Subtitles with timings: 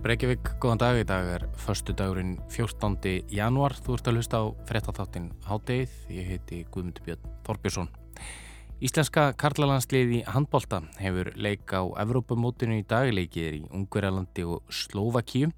[0.00, 0.96] Útvarp Reykjavík, góðan dag.
[0.96, 2.94] Í dag er förstu dagurinn 14.
[3.28, 3.74] januar.
[3.76, 5.92] Þú ert að hlusta á frettatháttin Hádeið.
[6.08, 7.90] Ég heiti Guðmundur Björn Þorbjörnsson.
[8.80, 15.52] Íslenska karlalandsliði handbólta hefur leik á Evrópamótinu í dagleikið í Ungverjalandi og Slovakíu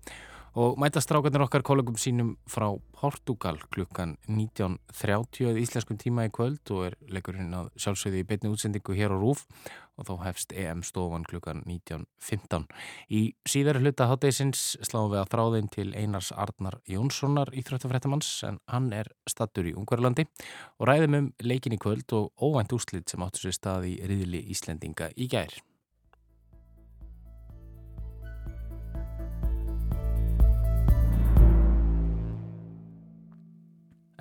[0.59, 2.73] og mæta strákarnir okkar kollegum sínum frá
[3.03, 8.95] Portugal klukkan 19.30 íslenskum tíma í kvöld og er leikurinn að sjálfsögðu í beitni útsendingu
[8.95, 9.43] hér á Rúf
[9.99, 12.69] og þá hefst EM stofan klukkan 19.15.
[13.11, 18.89] Í síðari hluta háttegisins sláum við að þráðin til Einars Arnar Jónssonar íþróttafrættamanns en hann
[18.95, 20.29] er stattur í Ungverðlandi
[20.79, 24.47] og ræðum um leikin í kvöld og óvænt úslit sem áttur sér stað í riðli
[24.55, 25.59] Íslendinga í gær.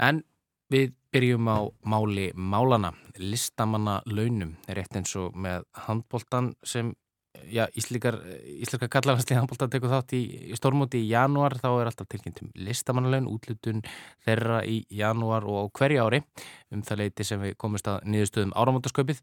[0.01, 0.23] En
[0.71, 6.93] við byrjum á máli málana, listamanna launum, rétt eins og með handbóltan sem
[7.51, 8.17] já, íslikar
[8.91, 13.29] kallarhansli handbóltan tekur þátt í, í stórmóti í janúar, þá er alltaf tilkynntum listamanna laun,
[13.31, 13.83] útlutun
[14.25, 16.21] þeirra í janúar og á hverju ári
[16.71, 19.21] um það leiti sem við komumst að niðurstöðum áramótasköpið.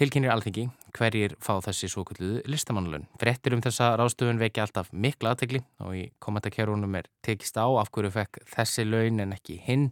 [0.00, 0.62] Tilkynir alþengi
[0.96, 3.02] hverjir fá þessi svo kulluðu listamannalun.
[3.20, 7.90] Frettir um þessa rástöfun vekja alltaf mikla aðtegli og í kommentarkerunum er tekist á af
[7.92, 9.90] hverju fekk þessi laun en ekki hinn,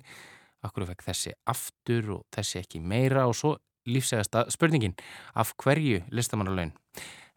[0.64, 3.52] af hverju fekk þessi aftur og þessi ekki meira og svo
[3.84, 4.96] lífsegasta spurningin
[5.36, 6.72] af hverju listamannalun.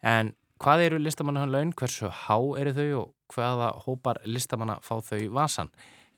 [0.00, 5.68] En hvað eru listamannalun, hversu há eru þau og hvaða hópar listamanna fá þau vasan?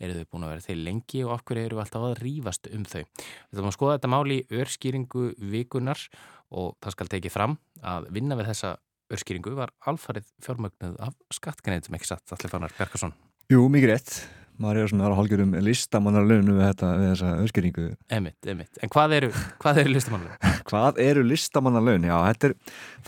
[0.03, 2.71] Eru þau búin að vera þeir lengi og af hverju eru við alltaf að rýfast
[2.71, 3.03] um þau.
[3.05, 6.07] Við þurfum að skoða þetta máli í örskýringu vikunar
[6.55, 8.77] og það skal tekið fram að vinna við þessa
[9.15, 13.15] örskýringu var alfarið fjármögnuð af skattgrænitum ekki satt, Allir Fannar Berkarsson.
[13.53, 14.44] Jú, mikið rétt.
[14.63, 17.87] Maður er svona að hálgjör um listamannarlaunu við, við þessa örskýringu.
[18.15, 18.79] Emitt, emitt.
[18.79, 19.31] En hvað eru,
[19.63, 20.55] hvað eru listamannarlaun?
[20.71, 22.07] hvað eru listamannarlaun?
[22.07, 22.55] Já, er,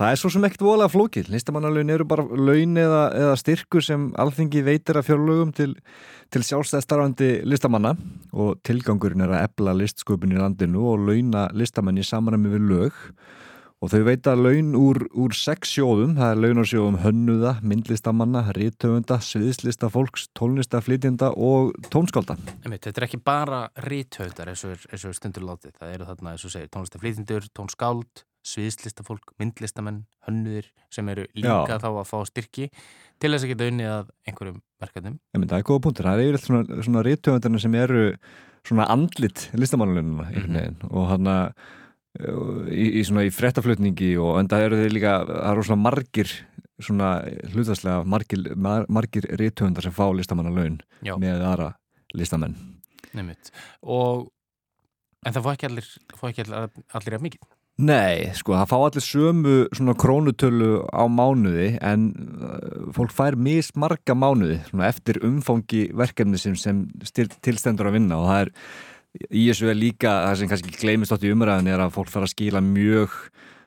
[0.00, 1.24] það er svo sem ekkert volað flókil.
[1.30, 5.70] Listamannarlaun eru bara laun eða, eða styrkur sem alþingi veitir að fjárlögum til,
[6.34, 7.94] til sjálfstæðstarfandi listamanna
[8.34, 13.02] og tilgangurinn er að ebla listsköpun í landinu og launa listamenn í samræmi við lög
[13.84, 20.30] og þau veita laun úr, úr sex sjóðum, það er launarsjóðum hönnuða, myndlistamanna, rítöfunda, sviðslistafólks,
[20.38, 22.38] tónlistaflýtjenda og tónskálda.
[22.64, 26.72] Þetta er ekki bara rítöfundar eins og stundur látið, það eru þarna eins og segir
[26.72, 31.80] tónlistaflýtjendur, tónskáld, sviðslistafólk, myndlistamenn, hönnuðir sem eru líka Já.
[31.82, 32.68] þá að fá styrki
[33.20, 35.16] til þess að geta unnið að einhverjum verkefnum.
[35.36, 38.04] Það er góða punktur, það er yfirlega svona, svona rítöfundarna sem eru
[38.66, 40.86] svona andlit listamannlununa mm -hmm.
[40.90, 41.52] og hann að
[42.72, 46.32] í, í svona í frettaflutningi og enda eru þeir líka, það eru svona margir
[46.82, 47.10] svona
[47.52, 51.70] hlutastlega margir, mar, margir rítöndar sem fá listamannalaun með aðra
[52.16, 52.56] listamenn.
[53.16, 54.26] Nefnitt og
[55.26, 57.46] en það fá ekki allir, fá ekki allir, allir af mikið?
[57.86, 62.06] Nei, sko, það fá allir sömu svona krónutölu á mánuði en
[62.40, 66.86] uh, fólk fær mismarga mánuði svona eftir umfangi verkefni sem, sem
[67.44, 68.52] tilstendur að vinna og það er
[69.30, 72.28] í þessu er líka það sem kannski gleimist átt í umræðin er að fólk fara
[72.28, 73.14] að skila mjög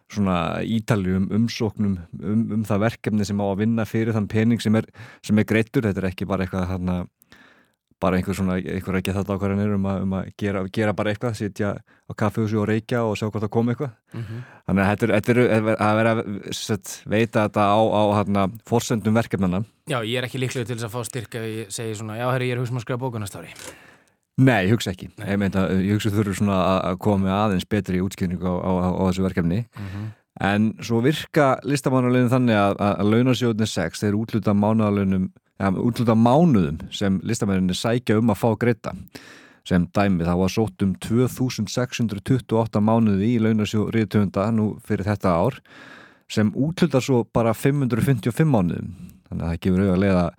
[0.09, 4.75] svona ítaljum umsóknum um, um það verkefni sem á að vinna fyrir þann pening sem
[4.79, 4.89] er,
[5.25, 6.95] sem er greittur, þetta er ekki bara eitthvað hana,
[8.01, 11.35] bara einhver svona, einhver ekki þetta ákvarðanir um að, um að gera, gera bara eitthvað,
[11.37, 13.91] sitja á kaffehúsi og reykja og sjá hvort það kom eitthvað.
[14.15, 14.47] Mm -hmm.
[14.65, 19.61] þannig að þetta er, er að vera að veita þetta á, á hana, fórsendum verkefnana
[19.85, 22.25] Já, ég er ekki líklega til þess að fá styrka og ég segi svona, já,
[22.31, 23.53] herri, ég er húsmann að skrifa bókunastári
[24.39, 25.09] Nei, ég hugsa ekki.
[25.19, 29.25] Ég, meinta, ég hugsa þurfur svona að koma aðeins betri útskynning á, á, á þessu
[29.25, 29.65] verkefni.
[29.67, 30.07] Mm -hmm.
[30.39, 35.25] En svo virka listamánalögin þannig að, að launasjóðinni 6 þeir útluta mánuðalögnum,
[35.59, 38.93] ja, útluta mánuðum sem listamærinni sækja um að fá greita.
[39.67, 45.59] Sem dæmi þá var sótt um 2628 mánuði í launasjóð riðtöfunda nú fyrir þetta ár
[46.31, 49.18] sem útluta svo bara 555 mánuðum.
[49.29, 50.31] Þannig að það gefur auðvitað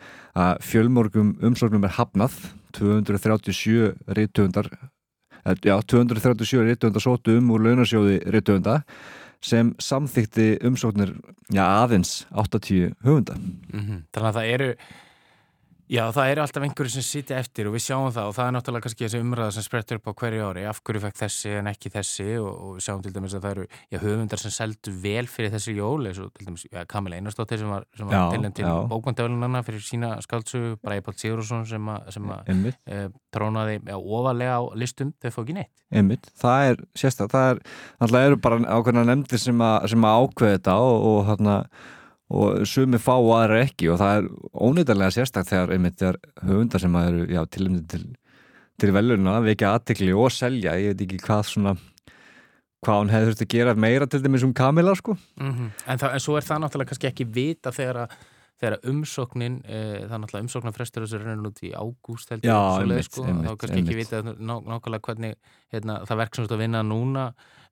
[0.44, 2.38] að fjölmorgum umsorgnum er hafnað
[2.76, 4.70] 237 rítöfundar
[5.64, 8.80] já, 237 rítöfundar sótu um úr launasjóði rítöfunda
[9.40, 11.14] sem samþykti umsóknir
[11.48, 14.02] já, aðeins 80 höfunda mm -hmm.
[14.12, 14.74] Þannig að það eru
[15.90, 18.52] Já, það eru alltaf einhverju sem sitja eftir og við sjáum það og það er
[18.54, 21.70] náttúrulega kannski þessi umræða sem sprettur upp á hverju ári, af hverju fekk þessi en
[21.70, 22.26] ekki þessi?
[22.38, 25.50] Og, og við sjáum til dæmis að það eru já, höfundar sem seldu vel fyrir
[25.56, 28.70] þessi jól eins og til dæmis já, Kamil Einarstóttir sem var, var til enn til
[28.94, 32.54] bókvandöflunarna fyrir sína skaldsu, Bræpál Sigurðsson sem, sem að
[32.86, 33.04] e,
[33.34, 35.72] trónaði ofalega á listum þau fóð ekki neitt.
[35.90, 37.64] Einmitt, það er sérstaklega, það er,
[37.98, 41.64] alltaf eru bara ákveðna nefndir sem að, sem ákveða þetta og, og hérna
[42.30, 44.26] og sumi fá og aðra ekki og það er
[44.66, 48.04] ónýttarlega sérstaklega þegar einmitt þegar höfundar sem eru já, til, til,
[48.80, 51.76] til velurna vekja aðtikli og selja, ég veit ekki hvað svona
[52.80, 55.70] hvað hún hefði þurft að gera meira til dæmis um Kamila sko mm -hmm.
[55.86, 58.14] en, það, en svo er það náttúrulega kannski ekki vita þegar að
[58.60, 63.56] þegar umsóknin e, það er náttúrulega umsóknarfrestur þessu rennur út í ágúst heldur sko, þá
[63.56, 64.10] kannski ekki einmitt.
[64.12, 65.34] vita ná, nákvæmlega hvernig
[65.72, 67.24] hérna, það verk sem þú ert að vinna núna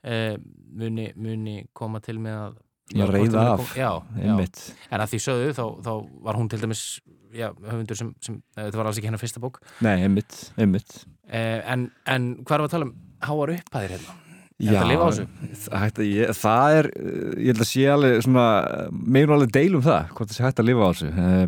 [0.03, 0.39] e,
[0.81, 2.57] muni, muni koma til með að
[2.89, 3.61] Það muni af.
[3.77, 4.35] já, já,
[4.91, 5.93] en að því sögðu þá, þá
[6.25, 6.83] var hún til dæmis
[7.35, 10.91] já, höfundur sem, sem þetta var alls ekki hennar fyrsta bók Nei, einmitt, einmitt
[11.29, 12.95] e, en, en hvað er að tala um
[13.25, 14.13] háar upphæðir hérna?
[14.59, 15.27] Er að lifa á þessu?
[15.65, 16.95] það, ég, það er uh,
[17.39, 18.47] ég held að sé alveg svona
[18.91, 21.47] meðan alveg deilum það, hvort það sé hægt að lifa á þessu uh,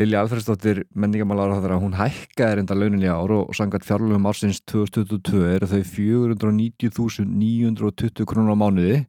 [0.00, 4.24] Lilja Alfredsdóttir menningamálar á það að hún hækkaði reynda launin í ár og sangat fjárlöfum
[4.30, 9.04] ársins 2022 eru þau 490.920 krónur á mánuði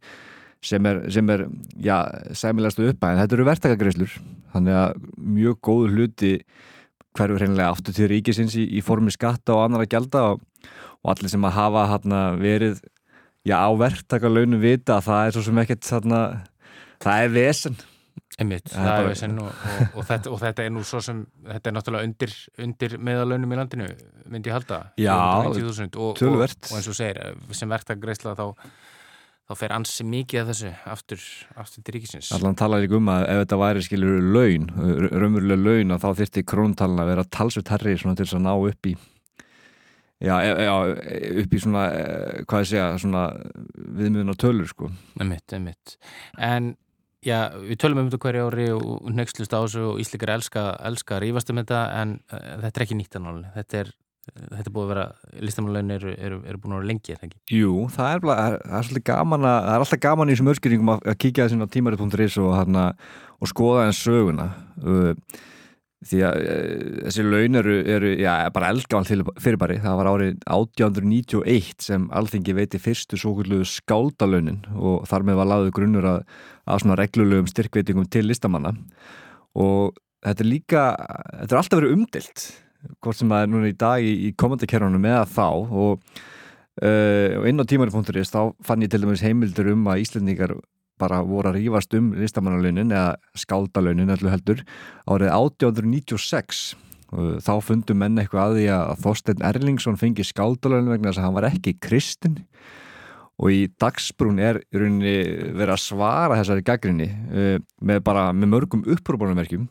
[0.64, 1.46] sem er, sem er
[1.84, 1.98] já,
[2.38, 4.16] sæmilegstu uppæðin, þetta eru verktakagreislur
[4.54, 6.34] þannig að mjög góðu hluti
[7.14, 10.44] hverju hreinlega áttu til ríkisins í, í formi skatta og annara gælda og,
[11.04, 12.82] og allir sem að hafa hana, verið
[13.46, 16.22] já, á verktakalönu vita að það er svo sem ekkert þarna,
[17.04, 17.82] það er vesen.
[18.42, 21.20] Einmitt, Það það er vesen og, og, og, þetta, og þetta er nú svo sem
[21.46, 22.32] þetta er náttúrulega undir,
[22.66, 23.90] undir meðalönum í landinu,
[24.34, 24.80] myndi ég halda.
[24.98, 25.14] Já,
[25.46, 26.72] 490.000 og, og, töluvert.
[26.72, 27.22] og eins og segir,
[27.54, 28.48] sem verktagreisla þá,
[29.44, 31.24] þá fer ansi mikið af þessu aftur,
[31.60, 32.32] aftur til ríkisins.
[32.36, 34.70] Allan talar líka um að ef þetta væri skilur laun,
[35.12, 38.92] raunverulega laun þá þyrfti króntalna að vera talsveit herri svona til þess að ná upp
[38.92, 38.94] í
[40.24, 40.76] já, e- já
[41.44, 43.26] upp í svona eh, hvað ég segja, svona
[43.74, 44.92] viðmiðunar tölur sko.
[45.20, 45.98] Einmitt, einmitt.
[46.40, 46.74] En
[47.24, 51.18] já, við tölum um þetta hverju ári og nextlust á þessu og Íslikar elska, elska
[51.18, 53.92] að rífast um þetta en þetta er ekki nýtt annáli þetta er,
[54.32, 55.06] þetta er búið að vera
[55.44, 57.40] listamannulegin eru, eru, eru búin að vera lengi, er það ekki?
[57.58, 60.94] Jú, það er, er, er svolítið gaman að, það er alltaf gaman í þessum örskýringum
[60.94, 62.86] að, að kíkja þessin á tímarit.is og, hana,
[63.44, 64.48] og skoða en söguna.
[64.80, 65.42] Uh,
[66.08, 71.88] því að uh, þessi laun eru, eru já, bara eldgamalt fyrirbæri, það var árið 1891
[71.90, 76.26] sem alþingi veiti fyrstu svo kvöldu skáldalaunin og þar með var laðið grunnur að,
[76.64, 78.78] að svona reglulegum styrkveitingum til listamanna.
[79.60, 80.92] Og þetta er líka,
[81.44, 82.52] þetta er alltaf verið umdilt
[83.00, 86.22] hvort sem það er núna í dag í, í komandakerunum eða þá og
[86.82, 90.56] Uh, og inn á tímari.is þá fann ég til dæmis heimildur um að Íslendingar
[90.98, 94.64] bara voru að rífast um listamannalaunin eða skáldalaunin allir heldur
[95.06, 96.64] árið 1896
[97.14, 101.28] og þá fundu menn eitthvað að því að Þorstein Erlingsson fengi skáldalaunin vegna þess að
[101.28, 102.40] hann var ekki kristinn.
[103.38, 105.14] Og í dagsbrún er í rauninni
[105.54, 109.70] verið að svara þessari gaggrinni uh, með bara með mörgum upprópunumerkjum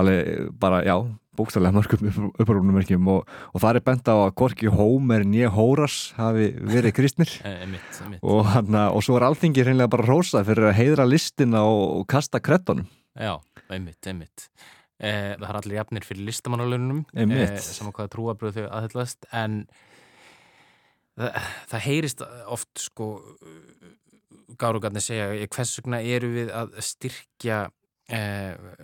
[0.00, 0.96] alveg bara, já,
[1.38, 6.50] bókstæðlega mörgum upprópunumerkjum og, og það er bent á að Gorki Hómer nýja Hóras hafi
[6.60, 7.32] verið kristnir.
[7.62, 11.82] Einmitt og, hana, og svo er alþingi reynilega bara rósað fyrir að heiðra listina og,
[12.02, 13.34] og kasta krettunum Já,
[13.68, 14.46] einmitt, einmitt.
[15.02, 17.58] Eh, Það er allir jafnir fyrir listamannalönunum Einmitt.
[17.64, 19.56] saman hvaða trúabröð þau aðhyllast en
[21.18, 21.40] það,
[21.72, 22.22] það heyrist
[22.54, 23.08] oft sko
[24.60, 27.72] gárugarnir segja eh, hvers vegna eru við að styrkja eh,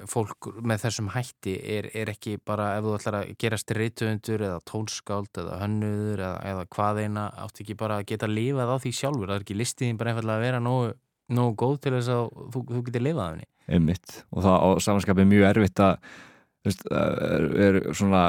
[0.09, 4.61] fólk með þessum hætti er, er ekki bara ef þú ætlar að gerast reytuundur eða
[4.71, 8.93] tónskáld eða hönnuður eða, eða hvað eina átt ekki bara að geta lifað á því
[9.01, 9.29] sjálfur.
[9.29, 10.93] Það er ekki listiðin bara einfallega að vera nógu,
[11.37, 12.23] nógu góð til þess að
[12.55, 13.49] þú, þú getur lifað af henni.
[13.69, 14.15] Einmitt.
[14.33, 15.99] Og það á samanskapið mjög erfitt að
[16.65, 18.23] veist, er, er svona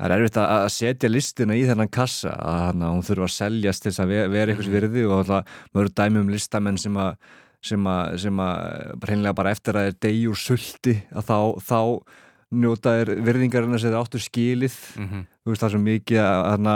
[0.00, 3.92] það er erfitt að setja listina í þennan kassa að hún þurfa að seljast til
[3.92, 7.12] þess að ve- vera einhvers virði og alltaf mörg dæmi um listamenn sem að
[7.64, 11.38] sem að, sem að hreinlega bara eftir að þeir degi úr sulti að þá,
[11.70, 11.80] þá
[12.50, 14.76] njóta þeir virðingarinn að þeir áttu skilið.
[14.96, 15.26] Mm -hmm.
[15.44, 16.68] þú veist það er svo mikið að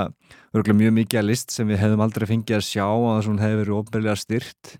[0.55, 3.31] örgulega mjög mikið að list sem við hefðum aldrei fengið að sjá að þess að
[3.33, 4.75] hún hefði verið ofnbeglega styrt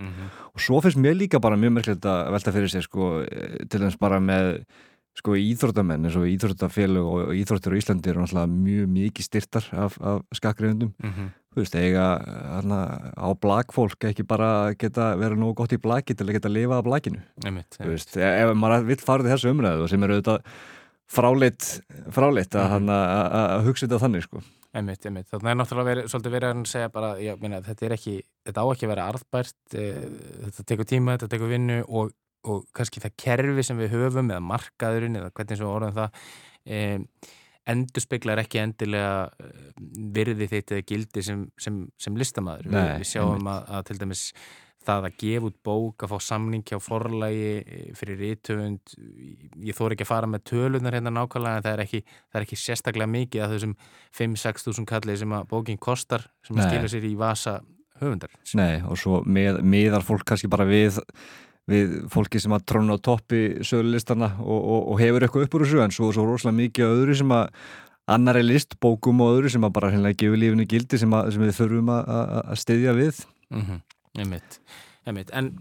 [0.55, 3.81] og svo finnst mér líka bara mjög merkilegt að velta fyrir sig sko, eh, til
[3.83, 4.65] þess bara með
[5.15, 9.99] sko íþróttamenn eins og íþróttafélög og íþróttir á Íslandi eru náttúrulega mjög mikið styrtar af,
[10.03, 10.95] af skakriðundum
[11.55, 12.07] þú veist, eiga
[12.59, 12.81] hana,
[13.15, 16.89] á blagfólk ekki bara geta vera nógu gott í blagi til að geta lifa af
[16.89, 20.57] blaginu þú veist, ef ef maður vill fara í þessu umræðu sem eru auðvitað
[21.15, 21.71] fráleitt
[22.15, 24.43] fráleitt að, mm að, að hugsa þetta þannig sko.
[24.75, 25.29] Einmitt, einmitt.
[25.31, 28.15] Þannig er náttúrulega verið, svolítið verið að segja bara, já, minna, þetta er ekki,
[28.49, 29.85] þetta á ekki að vera arðbært, e,
[30.49, 32.11] þetta tekur tíma, þetta tekur vinnu og,
[32.51, 36.19] og kannski það kerfi sem við höfum eða markaðurinn eða hvernig sem við orðum það
[36.67, 36.81] e,
[37.71, 39.71] endur speklar ekki endilega eh,
[40.17, 42.69] virði þitt eða gildi sem, sem, sem listamaður.
[42.73, 44.25] Nei, við, sjáum að, að til dæmis
[44.85, 48.97] það að gefa út bók, að fá samning hjá forlægi eh, fyrir rítöfund
[49.65, 52.47] ég þóri ekki að fara með tölunar hérna nákvæmlega en það er ekki, það er
[52.49, 53.77] ekki sérstaklega mikið að þessum
[54.21, 57.59] 5-6 þúsund kallið sem að bókin kostar sem að skilja sér í vasa
[58.03, 58.37] höfundar.
[58.59, 61.01] Nei, og svo með, miðar fólk kannski bara við
[61.71, 65.65] við fólki sem að tróna á toppi sögulistana og, og, og hefur eitthvað upp úr
[65.65, 67.47] þessu en svo, svo rosalega mikið öðru sem að
[68.15, 71.57] annari listbókum og öðru sem að bara hérna gefur lífinu gildi sem, að, sem við
[71.57, 73.25] þurfum að, að, að styðja við.
[73.55, 73.81] Mm -hmm.
[74.21, 74.61] einmitt,
[75.09, 75.33] einmitt.
[75.33, 75.55] En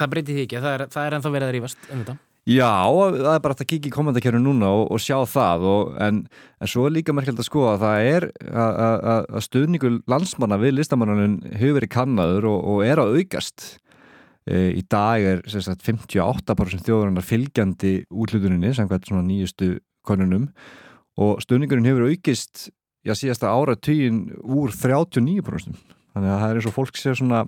[0.00, 2.16] það breytir því ekki, það er, það er ennþá verið að rífast um þetta?
[2.48, 6.22] Já, það er bara að kikið í komendakjörnu núna og, og sjá það og, en,
[6.56, 8.26] en svo er líka merkjöld að skoða að það er
[9.36, 13.66] að stuðningu landsmanna við listamannanun hefur verið kannadur og, og er að aukast
[14.48, 19.74] í dag er sagt, 58% þjóðurinnar fylgjandi útlutuninni samkvæmt svona nýjustu
[20.06, 20.48] konunum
[21.20, 22.68] og stuðningurinn hefur aukist
[23.04, 25.76] já síðasta ára tíin úr 39%
[26.14, 27.44] þannig að það er eins og fólk sé svona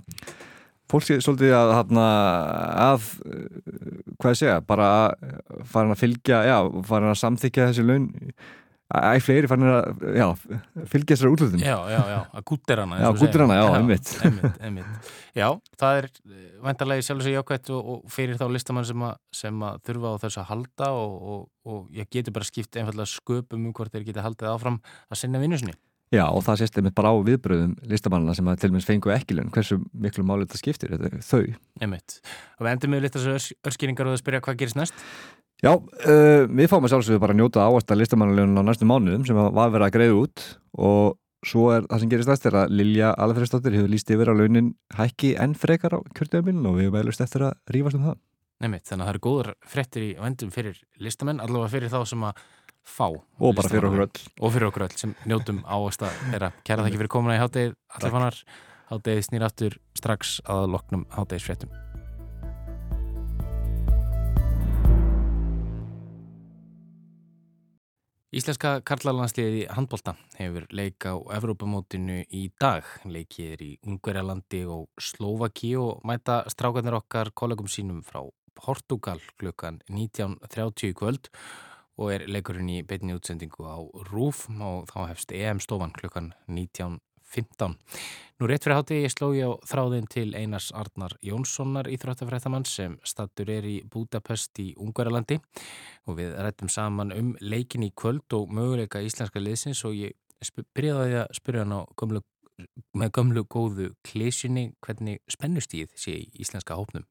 [0.93, 1.93] fólk sé svolítið að, að,
[2.85, 3.07] að
[4.21, 4.89] hvað ég segja, bara
[5.69, 6.57] farin að fylgja, já,
[6.89, 8.11] farin að samþykja þessi laun
[8.93, 10.27] æg fleiri farin að, já,
[10.93, 15.13] fylgja þessari útlutum Já, já, já, að gúttir hana Já, gúttir hana, já, einmitt.
[15.33, 15.47] Já,
[15.81, 16.09] það er
[16.67, 20.23] vendarlegi sjálf og sér jákvæmt og, fyrir þá listamann sem að, sem að þurfa á
[20.27, 24.11] þessu að halda og, og, og ég getur bara skipt einfallega sköpum um hvort þeir
[24.11, 25.79] geta haldið áfram að sinna vinnusinni
[26.13, 29.13] Já og það sést einmitt bara á viðbröðum listamannina sem að til og meins fengu
[29.15, 31.55] ekki lögn hversu miklu málið þetta skiptir, þetta er þau?
[31.81, 32.19] Einmitt.
[32.59, 35.07] Og við endum með litt þessu örskýringar og það spyrja hvað gerist næst
[35.63, 39.27] Já, uh, við fáum að sjálfsögðu bara að njóta áast að listamannalögn á næstu mánuðum
[39.29, 42.73] sem var verið að greiða út og svo er það sem gerist næst er að
[42.81, 46.97] Lilja Alfredsdóttir hefur líst yfir á launin hækki enn frekar á kjörtöðumilin og við hefum
[46.99, 48.19] veilust eftir að rífast um það.
[48.63, 52.27] Einmitt, þannig að það eru góður frettir í vendum fyrir listamenn, allavega fyrir þá sem
[52.27, 52.43] að
[52.83, 54.27] fá og bara fyrir okkur öll.
[54.43, 56.51] Og fyrir okkur öll sem njótum áast að þeirra.
[56.67, 58.43] Kæra þakki fyrir komuna í háttegið allir fannar,
[58.91, 61.75] háttegið snýr aftur strax að loknum háttegisfréttum
[68.33, 72.87] Íslenska karlalandsliðið í handbólta hefur leik á Evrópamótinu í dag.
[73.05, 78.23] Leikið er í Ungverjalandi og Slovaki og mæta strákarnir okkar kollegum sínum frá
[78.57, 81.29] Portugal klukkan 19.30 kvöld
[82.01, 83.77] og er leikurinn í beinni útsendingu á
[84.09, 86.33] RÚF og þá hefst EM-stofan klukkan
[87.33, 87.77] 19.15.
[88.41, 92.97] Nú rétt fyrir hátti ég sló ég á þráðin til Einars Arnar Jónssonar íþróttafrættamann sem
[93.07, 95.39] stattur er í Budapest í Ungverjalandi
[96.11, 100.17] og við rættum saman um leikin í kvöld og möguleika íslenska liðsins og ég
[100.75, 102.23] byrjaði að spyrja hann á gömlu,
[102.99, 107.07] með gömlu góðu klísinni hvernig spennustíð sé í íslenska hópnum.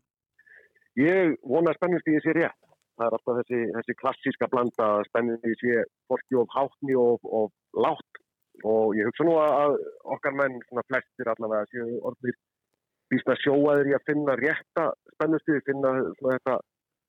[1.00, 2.60] Ég vona spennustíði sé rétt
[3.02, 8.21] það er alltaf þessi, þessi klassíska blanda spenninni sé fólki of hátni og, og látt
[8.68, 9.78] og ég hugsa nú að
[10.16, 12.38] okkar menn, svona flestir allavega, séu orðir
[13.12, 16.60] býst að sjóaður í að finna rétta spennustuði, finna þetta,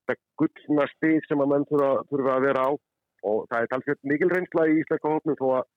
[0.09, 2.71] þetta gullna stig sem að menn þurfa að vera á.
[3.23, 5.69] Og það er talsveit mikil reynsla í Ísleika hófnum þó að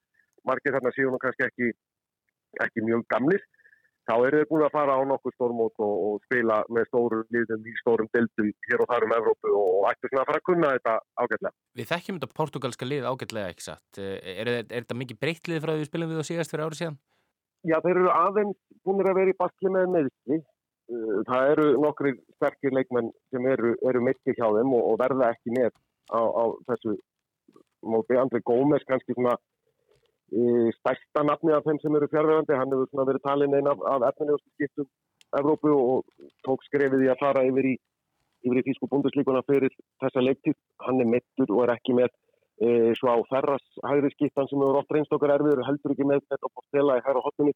[0.50, 1.74] margir þarna séu nú kannski ekki,
[2.66, 3.44] ekki mjög gamlir
[4.06, 7.66] þá eru þeir búin að fara á nokkuð stórmót og, og spila með stórum liðum
[7.66, 10.72] í stórum dildum hér og þar um Evrópu og, ættu svona að fara að kunna
[10.76, 11.54] þetta ágætlega.
[11.80, 14.02] Við þekkjum þetta portugalska lið ágætlega ekki satt.
[14.02, 16.68] Er, er, er þetta mikið breytt lið frá því við spilum við á síðast fyrir
[16.68, 17.00] árið síðan?
[17.66, 20.40] Já, þeir eru aðeins búin að vera í baskli með meðsli.
[20.86, 25.32] Uh, það eru nokkri sterkir leikmenn sem eru, eru meðsli hjá þeim og, og verða
[25.34, 25.72] ekki með
[26.14, 26.94] á, á þessu
[27.82, 28.20] móti.
[28.22, 29.34] Andri Gómez kannski svona
[30.80, 34.50] stærsta nafni af þeim sem eru fjárverðandi hann hefur verið talin einn af, af efnilegustu
[34.56, 34.90] skiptum
[35.36, 37.76] Evrópu og tók skrefið í að fara yfir í
[38.46, 39.74] yfir í Þísku búnduslíkuna fyrir
[40.04, 40.58] þessa leiktíð.
[40.86, 42.12] Hann er mittur og er ekki með
[42.62, 46.52] e, svo á ferras hægri skiptan sem eru oft reynstokkar erfiður heldur ekki með þetta
[46.52, 47.56] og stela í hæra hotnunni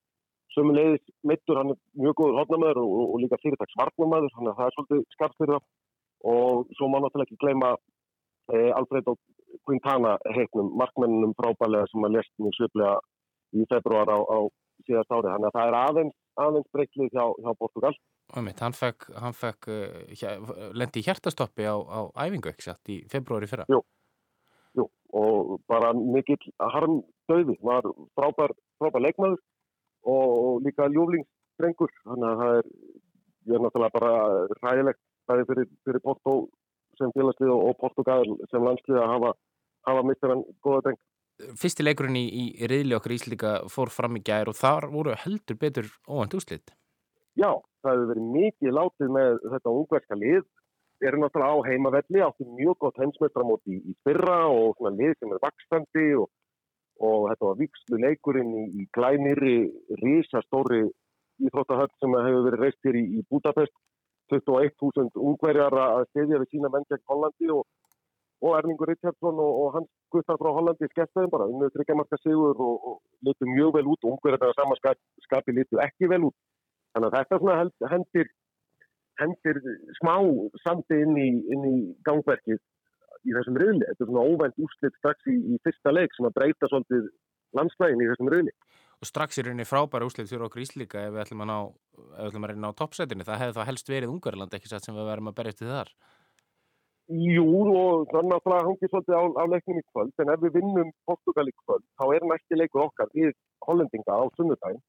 [0.55, 4.59] sömulegis mittur, hann er mjög góður hotnamöður og, og, og líka fyrirtags varnamöður þannig að
[4.59, 5.67] það er svolítið skarpt fyrir það
[6.33, 7.69] og svo má náttúrulega ekki gleyma
[8.49, 9.15] e, Alfredo
[9.67, 12.95] Quintana heitnum, markmennunum frábælega sem að lest mjög sviplega
[13.57, 14.39] í februar á, á
[14.85, 15.31] síðast ári.
[15.33, 17.93] Þannig að það er aðeins, aðeins breyklið hjá, hjá Portugal.
[18.35, 23.49] Hann fekk, hann fekk uh, lendi í hjertastoppi á, á æfingu ekki satt í februari
[23.49, 23.65] fyrra.
[23.73, 23.81] Jú,
[24.77, 24.85] jú,
[25.17, 27.87] og bara mikill harm döði, var
[28.17, 29.39] frábær, frábær leikmaður
[30.05, 31.93] og, og líka ljúflingsstrengur.
[32.05, 32.71] Þannig að það er,
[33.49, 34.13] ég er náttúrulega bara
[34.61, 36.35] ræðilegt bæði fyrir, fyrir Porto
[36.99, 39.31] sem félagslið og Portugal sem landslið að hafa,
[39.89, 40.99] hafa mistur hann góða dreng.
[41.59, 45.59] Fyrsti leikurinn í, í reyðli okkar Íslíka fór fram í gær og þar voru heldur
[45.59, 46.73] betur óvænt úslitt.
[47.39, 47.51] Já,
[47.83, 50.41] það hefur verið mikið látið með þetta ungverska lið.
[50.99, 55.13] Við erum náttúrulega á heimavelli, áttum mjög gott heimsmeistramóti í, í fyrra og svona lið
[55.15, 56.27] sem er vakstandi og,
[56.99, 59.59] og þetta var vikslu leikurinn í, í glænirri,
[60.01, 60.81] risastóri
[61.39, 63.75] íþróttahöll sem hefur verið reist hér í, í Budapest
[64.31, 67.65] 21.000 ungverjar að stefja við sína menn gegn Hollandi og,
[68.45, 72.89] og Erlingur Richardson og, og hans guttar frá Hollandi skemmtaðum bara, unnið þryggjamarka sigur og,
[72.91, 76.37] og litur mjög vel út, ungverjar að samanskapi litur ekki vel út.
[76.95, 78.31] Þannig að þetta svona hendir,
[79.21, 79.61] hendir
[79.99, 80.15] smá
[80.63, 82.59] sandi inn í, inn í gangverkið
[83.27, 83.85] í þessum riðli.
[83.85, 87.09] Þetta er svona óvænt úrslitt strax í, í fyrsta leik sem að breyta svolítið
[87.57, 88.53] landslægin í þessum riðli
[88.99, 91.57] og strax í rauninni frábæra úslið fyrir okkur Íslíka ef við ætlum að, ná,
[91.99, 94.87] ef við ætlum að reyna á toppsætinu það hefði þá helst verið Ungarland ekki satt
[94.87, 95.91] sem við verðum að berja eftir þar?
[97.09, 100.57] Jú, og þannig að það hangir svolítið á, á leiknum í kvöld, en ef við
[100.59, 103.31] vinnum Portugal í kvöld, þá er næsti leikur okkar við
[103.65, 104.83] hollendinga á sunnudagin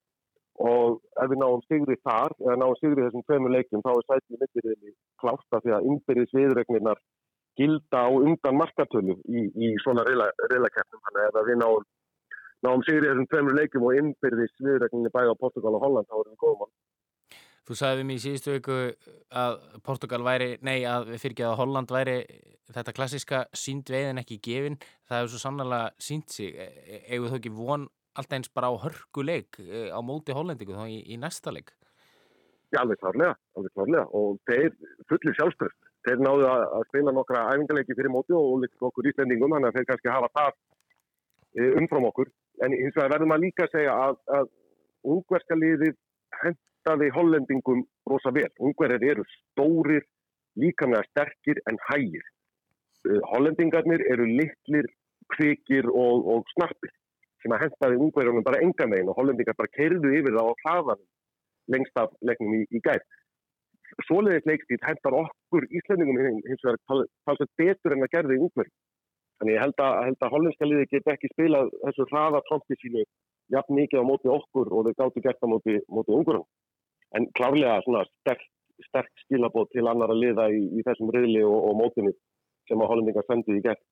[0.61, 4.43] og ef við náum sigri þar, eða náum sigri þessum tveimu leikum, þá er sætið
[4.43, 7.01] mittirriðli klásta því að innbyrðis viðregnirnar
[7.57, 11.57] gilda á undan markatölu í, í svona ef við
[12.63, 16.17] náum, náum sigri þessum tveimu leikum og innbyrðis viðregnirni bæði á Portugal og Holland, þá
[16.21, 16.73] erum við góðum.
[17.69, 18.79] Þú sagði við mér í síðustu viku
[19.31, 22.17] að Portugal væri, nei að fyrir ekki að Holland væri
[22.71, 26.57] þetta klassiska sínd veiðin ekki gefin, það hefur svo sannlega sínt sig,
[27.07, 27.87] eða þú ekki von
[28.19, 29.61] alltaf eins bara á hörkuleik
[29.95, 31.71] á móti hollendingu þá í, í næsta leik?
[32.71, 34.05] Já, alveg klárlega, alveg klárlega.
[34.15, 34.75] Og þeir
[35.11, 39.71] fullir sjálfströst, þeir náðu að, spila nokkra æfingarleiki fyrir móti og líka okkur íslendingum, þannig
[39.71, 40.53] að þeir kannski hafa það
[41.81, 42.31] umfram okkur,
[42.65, 44.51] en hins vegar verðum að líka segja að, að
[45.15, 45.97] ungverska liðið
[46.43, 48.49] hend hentaði hollendingum rosa vel.
[48.59, 50.05] Ungverðir eru stórir,
[50.57, 52.25] líka með sterkir en hægir.
[53.09, 54.87] Uh, hollendingarnir eru litlir,
[55.31, 56.91] kvikir og, og snappir
[57.41, 61.05] sem að hentaði ungverðunum bara enga megin og hollendingar bara keirðu yfir það á hlaðan
[61.73, 63.01] lengst af leiknum í, í gæð.
[64.07, 68.75] Svoleiðis leikstíð hentar okkur íslendingum hins vegar talsveit betur en að gerði ungverð.
[69.41, 73.05] Þannig ég held að, að hollenska liði get ekki spilað þessu hlaða trómpi sínu
[73.51, 76.47] jafn mikið á móti okkur og þau gáttu gert á móti, móti ungverðum
[77.17, 78.43] en klárlega svona sterk,
[78.87, 82.13] sterk skilabót til annar að liða í, í þessum riðli og, og mótunni
[82.71, 83.83] sem að hollendingar sendið í gerð.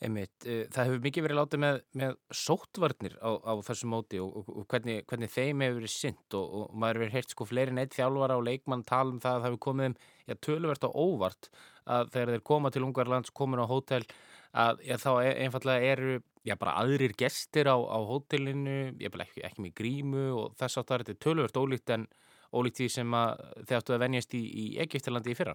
[0.00, 4.30] Einmitt, eh, það hefur mikið verið látið með, með sóttvarnir á, á þessu móti og,
[4.40, 7.74] og, og hvernig, hvernig þeim hefur verið synd og, og maður hefur heilt sko fleiri
[7.76, 10.90] neitt þjálfara og leikmann tala um það að það hefur komið um já, töluvert á
[10.90, 11.50] óvart
[11.84, 14.08] að þegar þeir koma til Ungarlands, komin á hótel
[14.50, 19.24] að já, þá e, einfallega eru já, bara aðrir gestir á, á hótelinu, ég vil
[19.24, 22.06] ekki, ekki með grímu og þess að það er töluvert ólíkt en
[22.50, 25.54] ólíkt því sem að þeir áttu að venjast í, í Egiptalandi í fyrra.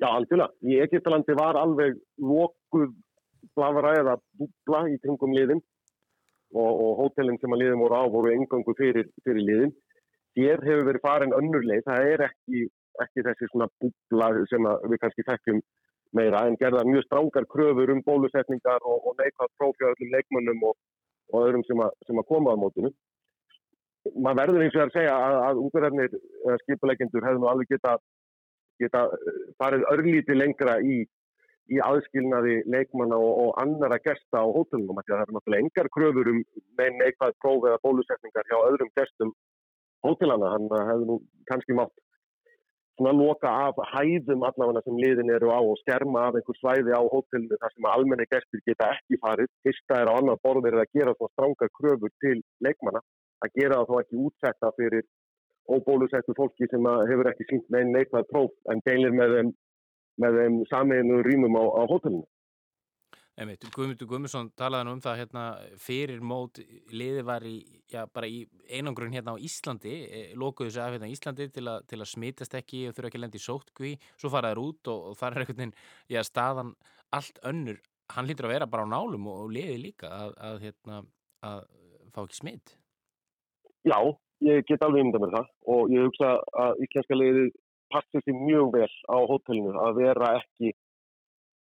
[0.00, 0.54] Já, algjörlega.
[0.64, 2.94] Í Egiptalandi var alveg lokuð
[3.56, 5.60] blavara eða búbla í kringum liðin
[6.54, 9.74] og, og hótelin sem að liðin voru á voru engangu fyrir, fyrir liðin.
[10.38, 11.82] Hér hefur verið farin önnur leið.
[11.88, 12.64] Það er ekki,
[13.04, 15.60] ekki þessi svona búbla sem við kannski þekkjum
[16.16, 20.74] meira en gerða mjög strángar kröfur um bólusetningar og, og neikvægt prófjöðum leikmönnum og,
[21.32, 22.90] og öðrum sem að, sem að koma á mótinu.
[24.16, 26.18] Man verður eins og að segja að, að útverðarnir
[26.64, 28.02] skipuleikendur hefðu nú alveg getað
[28.80, 31.02] geta eh, farið örlíti lengra í,
[31.70, 35.02] í aðskilnaði leikmanna og, og annara gesta á hótelunum.
[35.06, 36.42] Það er náttúrulega engar kröfur um
[36.80, 39.34] eitthvað próf eða bólusetningar hjá öðrum gestum
[40.06, 40.54] hótelana.
[40.56, 41.18] Þannig að það hefur nú
[41.50, 41.96] kannski mátt
[43.00, 47.00] svona loka af hæðum allavega sem liðin eru á og skerma af einhver svæði á
[47.00, 49.48] hótelinu þar sem almenni gestur geta ekki farið.
[49.64, 53.00] Fyrsta er á annar borðir að gera svona strángar kröfur til leikmanna.
[53.40, 55.06] Að gera þó ekki útsetta fyrir
[55.72, 59.54] óbólusettu fólki sem hefur ekki sínt með einn neikvæð próf en deilir með þeim,
[60.20, 62.26] þeim samiðinu rýmum á, á hótelinu.
[63.40, 65.42] Einmitt, Guðmundur Guðmundsson talaði um það hérna
[65.80, 66.58] fyrir mót
[66.92, 67.54] liði var í,
[67.88, 72.02] já, í einangrun hérna á Íslandi, e, lokuðu sig af hérna Íslandi til, a, til
[72.02, 75.30] að smitast ekki og þurfa ekki að lendi sótkví, svo faraður út og, og það
[75.30, 75.74] er einhvern veginn,
[76.12, 76.74] já, staðan
[77.16, 77.80] allt önnur,
[78.12, 81.00] hann hlýtur að vera bara á nálum og, og liði líka að, að hérna,
[81.48, 81.64] að
[82.12, 82.76] fá ekki smitt.
[83.88, 83.98] Já,
[84.44, 87.48] ég get alveg ymda með það og ég hugsa að íslenska leiði
[87.90, 90.76] passir sér mjög vel á hótelinu að vera ekki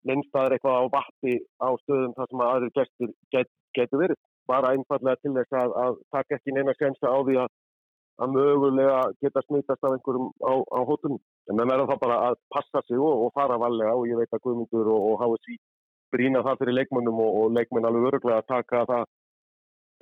[0.10, 4.20] neinstaður eitthvað á vappi á stöðum þar sem aðrir gestur get, getur verið.
[4.50, 7.54] Bara einfallega til þess að, að taka ekki neina sensta á því að,
[8.22, 11.22] að mögulega geta smitast af einhverjum á, á hótelinu.
[11.50, 14.34] En það verður þá bara að passa sig og, og fara valega og ég veit
[14.34, 15.58] að Guðmundur og, og HSI
[16.16, 19.08] brína það fyrir leikmönnum og, og leikmenn alveg öruglega að taka það,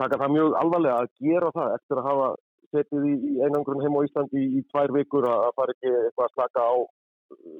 [0.01, 2.27] taka það mjög alvarlega að gera það eftir að hafa
[2.73, 6.27] setið í, einangrun heim á Íslandi í, í tvær vikur að það fari ekki eitthvað
[6.27, 6.73] að slaka á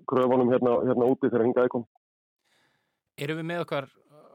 [0.09, 1.85] kröfunum hérna, hérna úti þegar hingaði kom.
[3.21, 3.87] Erum við með okkar,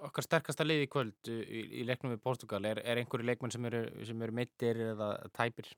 [0.06, 2.62] okkar sterkasta lið í kvöld í, í leiknum við Portugal?
[2.68, 5.70] Er, er einhverju leikmenn sem eru, eru meittir eða tæpir?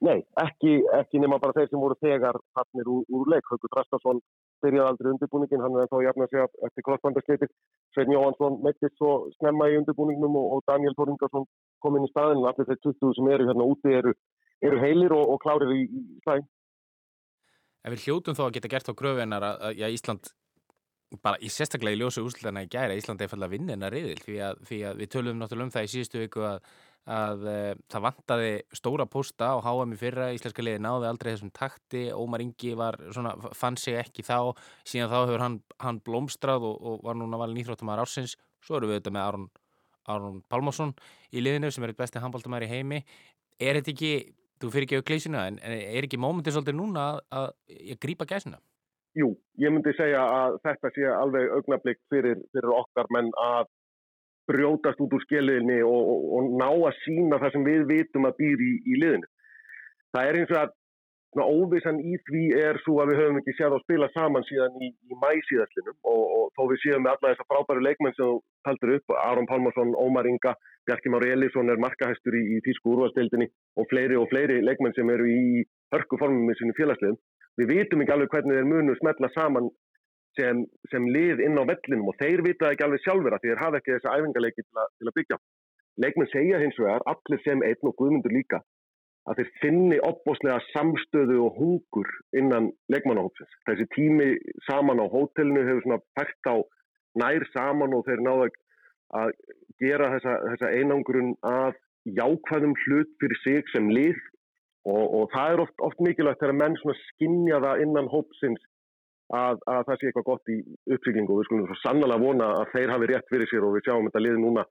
[0.00, 3.44] Nei, ekki, ekki nema bara þeir sem voru þegar hafnir úr, úr leik.
[3.50, 4.22] Haugur Drastarsson
[4.64, 7.50] byrjaði aldrei undirbúningin, hann er þá jafn að segja eftir krossbandarsleitir.
[7.92, 11.44] Svein Jóhansson meittist svo snemma í undirbúningnum og, og Daniel Þorringarsson
[11.84, 12.40] kom inn í staðin.
[12.48, 14.14] Allir þeir 20 sem eru hérna úti eru,
[14.64, 16.48] eru heilir og, og klárir í, í slæm.
[17.84, 20.32] En við hljótum þó að geta gert á gröfinar að, að já, Ísland,
[21.18, 24.20] bara í sérstaklega í ljósu úsluðana í gæra, Ísland er falla að vinna hennar riðil
[24.22, 26.62] því að, því að við tölum náttúrulega um það í síðustu viku að
[27.10, 31.52] að uh, það vantaði stóra posta á HM í fyrra, íslenska liði náði aldrei þessum
[31.56, 34.52] takti, Ómar Ingi var svona, fann sig ekki þá
[34.84, 38.90] síðan þá hefur hann, hann blómstrað og, og var núna valin íþróttumar ársins svo eru
[38.90, 39.48] við auðvitað með Aron,
[40.12, 40.94] Aron Palmarsson
[41.32, 43.00] í liðinu sem er eitt besti handbóltamæri í heimi
[43.60, 44.12] er þetta ekki,
[44.60, 47.48] þú fyrir ekki auðvitað gleysina en er ekki mómentið svolítið núna að, að,
[47.94, 48.60] að grípa gæsina?
[49.18, 53.70] Jú, ég myndi segja að þetta sé alveg augnablikt fyrir, fyrir okkar menn að
[54.50, 58.36] brjótast út úr skeliðinni og, og, og ná að sína það sem við vitum að
[58.40, 59.30] býr í, í liðinu.
[60.10, 60.76] Það er eins og að
[61.38, 64.88] óvissan í því er svo að við höfum ekki séð á spila saman síðan í,
[64.90, 68.94] í mæsíðaslinum og, og þó við séum með alla þessar frábæru leikmenn sem þú taldur
[68.96, 70.56] upp, Aron Pálmarsson, Ómar Inga,
[70.88, 73.46] Bjarki Mári Elísson er markahæstur í, í Tísku úrvastildinni
[73.78, 75.62] og fleiri og fleiri leikmenn sem eru í
[75.94, 77.20] hörkuformum með sínum félagsliðum.
[77.60, 79.70] Við vitum ekki alveg hvernig þeir munu smetla saman
[80.38, 83.80] sem, sem lið inn á vellinum og þeir vita ekki alveg sjálfur að þeir hafa
[83.80, 85.40] ekki þessa æfingarleiki til, til að byggja.
[86.00, 88.62] Leikmenn segja hins vegar, allir sem einn og guðmundur líka,
[89.28, 93.52] að þeir finni opbóslega samstöðu og hungur innan leikmannahópsins.
[93.68, 94.30] Þessi tími
[94.68, 96.56] saman á hótelinu hefur svona fært á
[97.20, 98.48] nær saman og þeir náða
[99.20, 99.32] að
[99.82, 101.74] gera þessa, þessa einangrun að
[102.16, 104.18] jákvæðum hlut fyrir sig sem lið
[104.88, 108.62] og, og það er oft, oft mikilvægt þegar menn skinnja það innan hópsins
[109.30, 110.58] að, að það sé eitthvað gott í
[110.94, 113.86] uppsýklingu og við skulum svo sannlega vona að þeir hafi rétt fyrir sér og við
[113.86, 114.64] sjáum þetta liði núna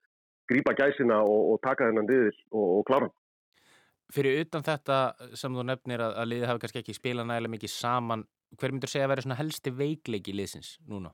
[0.50, 3.10] grípa gæsina og, og taka þennan liðil og, og klára.
[4.10, 5.00] Fyrir utan þetta
[5.38, 8.26] sem þú nefnir að, að liði hafi kannski ekki spilað nægilega mikið saman,
[8.58, 11.14] hver myndur segja að vera helsti veikleiki liðsins núna?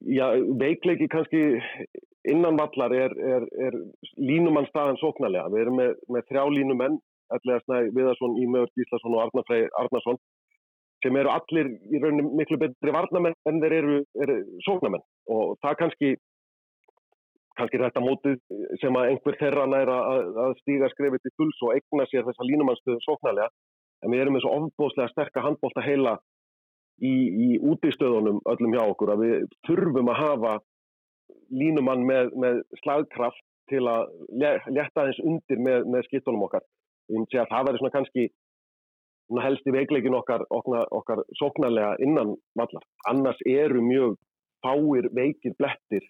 [0.00, 0.26] Já,
[0.60, 1.42] veikleiki kannski
[2.28, 3.76] innan vallar er, er, er
[4.20, 5.48] línumannstaðan sóknarlega.
[5.54, 6.98] Við erum með, með þrjá línumenn,
[7.30, 10.18] Ellega Snæ Viðarsson, Ímeur Gíslason og Arnar Frey Arnarsson
[11.00, 14.34] sem eru allir í rauninu miklu betri varnamenn en þeir eru, eru
[14.66, 16.10] sóknamenn og það kannski
[17.58, 18.36] kannski þetta mótið
[18.82, 22.48] sem að einhver þeirra næra að, að stíga skrefið til fulls og eigna sér þessa
[22.48, 23.48] línumannstöðu sóknarlega
[24.04, 26.16] en við erum með svo ofbóðslega sterkar handbólta heila
[27.00, 30.54] í, í útistöðunum öllum hjá okkur að við þurfum að hafa
[31.50, 36.64] línumann með, með slagkraft til að leta þess undir með, með skittunum okkar.
[37.10, 38.28] Það verður svona kannski
[39.38, 42.86] helst í veikleikin okkar, okkar, okkar sóknarlega innan vallar.
[43.10, 44.16] Annars eru mjög
[44.64, 46.06] fáir veikir blettir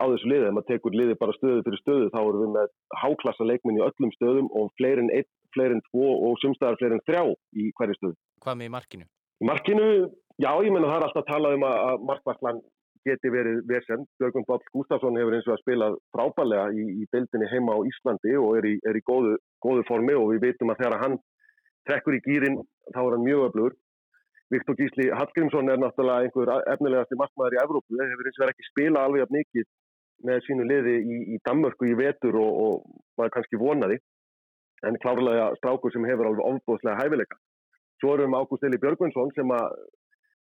[0.00, 0.48] á þessu liði.
[0.48, 2.72] Ef maður tekur liði bara stöðu fyrir stöðu þá erum við með
[3.02, 7.22] háklassa leikminn í öllum stöðum og fleirin einn, fleirin tvo og sumstæðar fleirin þrjá
[7.60, 8.16] í hverju stöðu.
[8.44, 9.08] Hvað með markinu?
[9.42, 9.88] Í markinu,
[10.40, 12.62] já ég menna það er alltaf talað um að markvarslan
[13.06, 14.04] geti verið vesen.
[14.20, 18.34] Björgum Báll Gustafsson hefur eins og að spila frábælega í, í deildinni heima á Íslandi
[18.40, 21.16] og er í, er í góðu, góðu formi og við veitum að þegar hann
[21.88, 22.60] trekkur í gýrin
[22.94, 23.78] þá er hann mjög öflugur.
[24.52, 27.96] Viktor Gísli Hallgrímsson er náttúrulega einhver efnilegasti markmaður í Evrópu.
[27.96, 29.70] Það hefur eins og verið ekki spila alveg af mikið
[30.28, 33.98] með sínu liði í, í Danmörku í vetur og, og maður kannski vonaði.
[34.84, 37.40] En klárlega strákur sem hefur alveg ofbóðslega hæfileika.
[38.02, 39.78] Svo erum Ágúst Eli Björgvinsson sem að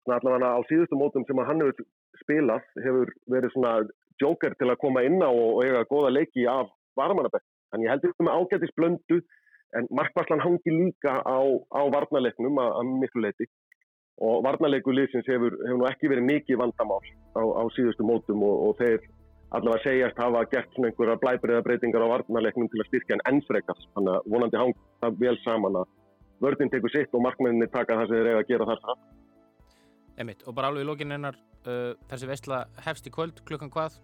[0.09, 1.85] allavega á síðustu mótum sem hann hefur
[2.23, 3.73] spilað hefur verið svona
[4.21, 7.45] joker til að koma inn á og eiga goða leiki af varmanabætt.
[7.71, 9.21] Þannig ég heldur með ágætis blöndu
[9.77, 11.39] en markvarslan hangi líka á,
[11.71, 13.47] á varnalegnum að, að miklu leiti
[14.21, 17.01] og varnalegulegsins hefur, hefur nú ekki verið mikið vandamál
[17.33, 19.07] á, á síðustu mótum og, og þeir
[19.55, 23.87] allavega segjast hafa gert svona einhverja blæbreiða breytingar á varnalegnum til að styrkja en ennfrekast,
[23.95, 25.89] þannig að vonandi hangi það vel saman að
[26.43, 29.20] vördin tekur sitt og markmenninni taka það sem þeir eiga að gera þar saman.
[30.19, 33.97] Emitt, og bara alveg í lógin einar uh, þessi vestla hefst í kvöld klukkan hvað?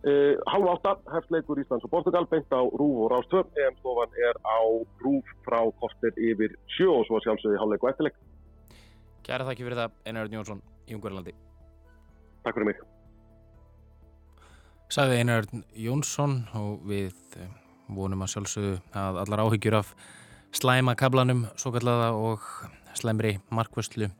[0.00, 4.60] Uh, halv átta, hefstleikur Íslands og Portugal beint á Rúf og Rástöf EM-stofan er á
[5.04, 8.16] Rúf frá kostir yfir sjó og svo sjálfsögði halvleik og eftirleik.
[9.26, 11.36] Kæra þakki fyrir það, Einar Jónsson í Ungverðalandi
[12.44, 12.80] Takk fyrir mig.
[14.90, 17.50] Sæði Einar Jónsson og við eh,
[17.92, 19.92] vonum að sjálfsögðu að allar áhyggjur af
[20.56, 22.46] slæma kablanum svo kallaða og
[22.98, 24.10] slæmri markvöslu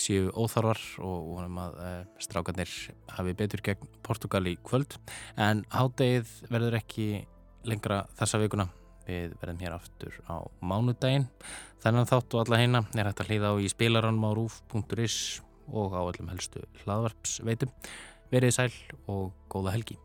[0.00, 2.72] séu óþarvar og vonum að uh, strákarnir
[3.16, 4.96] hafi betur gegn Portugal í kvöld.
[5.36, 7.08] En hádegið verður ekki
[7.68, 8.68] lengra þessa vikuna.
[9.06, 11.26] Við verðum hér aftur á mánudaginn.
[11.82, 15.16] Þennan þátt og alla heina er hægt að hlýða á í spilarann á rúf.is
[15.70, 17.72] og á öllum helstu hlaðvarpsveitum.
[18.30, 18.70] Verið sæl
[19.10, 19.98] og góða helgi